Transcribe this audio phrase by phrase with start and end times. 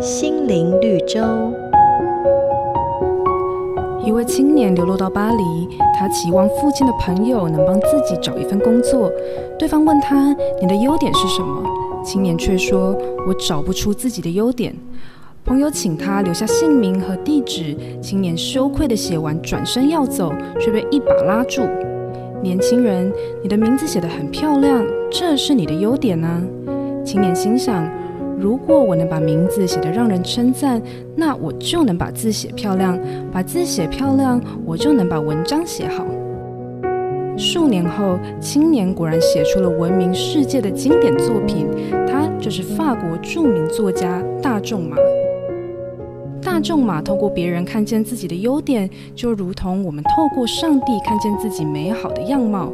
[0.00, 1.20] 心灵绿洲。
[4.04, 9.10] 一位青年流落到巴黎，他期望附近的朋友能帮自己找一份工作。
[9.58, 11.64] 对方问他：“你的优点是什么？”
[12.04, 12.94] 青年却说
[13.26, 14.74] ：“我找不出自己的优点。”
[15.44, 21.62] 朋友请他留下姓名和地址，青年羞愧地写完，转身要走，却被一把拉住。
[22.42, 23.10] 年轻人，
[23.42, 26.42] 你的名字写得很漂亮，这是你的优点呢、
[27.04, 27.86] 青年心想，
[28.38, 30.80] 如果我能把名字写得让人称赞，
[31.14, 32.98] 那我就能把字写漂亮，
[33.30, 36.04] 把字写漂亮，我就能把文章写好。
[37.36, 41.68] 数年后，青年果然写出了闻名世界的经典作品，
[42.06, 44.96] 他就是法国著名作家大仲马。
[46.40, 52.72] 大仲马透过别人看见自己的优点，就如同我们透过上帝看见自己美好的样貌。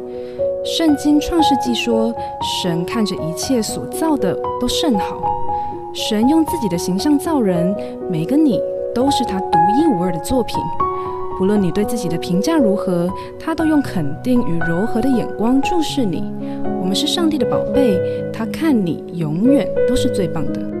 [0.63, 2.13] 圣经创世纪说，
[2.61, 5.19] 神看着一切所造的都甚好。
[5.91, 7.75] 神用自己的形象造人，
[8.11, 8.61] 每个你
[8.93, 10.55] 都是他独一无二的作品。
[11.39, 13.09] 不论你对自己的评价如何，
[13.39, 16.31] 他都用肯定与柔和的眼光注视你。
[16.79, 17.99] 我们是上帝的宝贝，
[18.31, 20.80] 他看你永远都是最棒的。